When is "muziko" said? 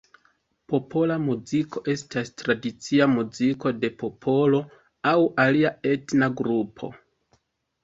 1.25-1.83, 3.13-3.75